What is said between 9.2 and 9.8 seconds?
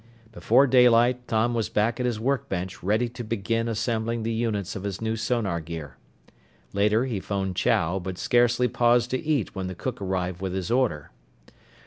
eat when the